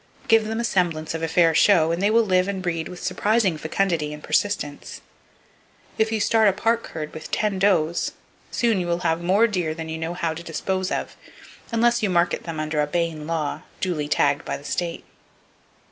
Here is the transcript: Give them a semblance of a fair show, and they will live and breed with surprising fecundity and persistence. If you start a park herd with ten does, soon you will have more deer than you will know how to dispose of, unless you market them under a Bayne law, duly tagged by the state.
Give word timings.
Give 0.27 0.47
them 0.47 0.59
a 0.59 0.63
semblance 0.63 1.13
of 1.13 1.21
a 1.21 1.27
fair 1.27 1.53
show, 1.53 1.91
and 1.91 2.01
they 2.01 2.09
will 2.09 2.23
live 2.25 2.47
and 2.47 2.59
breed 2.59 2.87
with 2.87 3.03
surprising 3.03 3.55
fecundity 3.55 4.11
and 4.13 4.23
persistence. 4.23 4.99
If 5.99 6.11
you 6.11 6.19
start 6.19 6.47
a 6.47 6.53
park 6.53 6.87
herd 6.87 7.13
with 7.13 7.29
ten 7.29 7.59
does, 7.59 8.13
soon 8.49 8.79
you 8.79 8.87
will 8.87 9.01
have 9.01 9.21
more 9.21 9.45
deer 9.45 9.75
than 9.75 9.89
you 9.89 9.97
will 9.99 10.07
know 10.07 10.13
how 10.15 10.33
to 10.33 10.41
dispose 10.41 10.89
of, 10.91 11.15
unless 11.71 12.01
you 12.01 12.09
market 12.09 12.45
them 12.45 12.59
under 12.59 12.81
a 12.81 12.87
Bayne 12.87 13.27
law, 13.27 13.61
duly 13.79 14.07
tagged 14.07 14.43
by 14.43 14.57
the 14.57 14.63
state. 14.63 15.03